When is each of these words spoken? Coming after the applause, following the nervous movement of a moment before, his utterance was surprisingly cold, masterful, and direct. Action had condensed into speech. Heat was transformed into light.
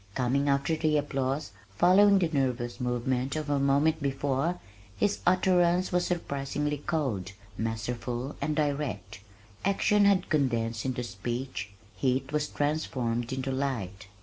Coming 0.15 0.49
after 0.49 0.75
the 0.75 0.97
applause, 0.97 1.51
following 1.77 2.17
the 2.17 2.27
nervous 2.29 2.79
movement 2.81 3.35
of 3.35 3.51
a 3.51 3.59
moment 3.59 4.01
before, 4.01 4.59
his 4.97 5.19
utterance 5.27 5.91
was 5.91 6.07
surprisingly 6.07 6.79
cold, 6.79 7.33
masterful, 7.55 8.35
and 8.41 8.55
direct. 8.55 9.19
Action 9.63 10.05
had 10.05 10.27
condensed 10.27 10.85
into 10.85 11.03
speech. 11.03 11.69
Heat 11.95 12.31
was 12.31 12.47
transformed 12.47 13.31
into 13.31 13.51
light. 13.51 14.07